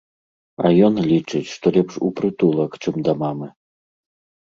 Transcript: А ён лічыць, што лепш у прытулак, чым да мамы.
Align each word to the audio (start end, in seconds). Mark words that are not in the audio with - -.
А 0.67 0.69
ён 0.85 0.93
лічыць, 1.11 1.49
што 1.55 1.73
лепш 1.75 1.93
у 2.07 2.09
прытулак, 2.21 2.71
чым 2.87 2.95
да 3.09 3.13
мамы. 3.21 3.47